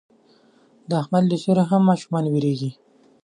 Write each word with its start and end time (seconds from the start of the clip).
د 0.89 0.91
احمد 1.01 1.23
له 1.31 1.37
سیوري 1.43 1.63
نه 1.63 1.65
هم 1.69 1.81
ماشومان 1.89 2.25
وېرېږي. 2.27 2.71